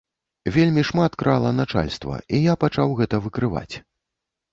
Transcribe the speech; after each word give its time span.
Вельмі 0.53 0.83
шмат 0.89 1.11
крала 1.21 1.51
начальства, 1.57 2.15
і 2.37 2.39
я 2.45 2.53
пачаў 2.65 2.95
гэта 3.01 3.21
выкрываць. 3.27 3.75